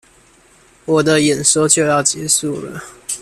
[0.85, 2.83] 我的演說就要結束了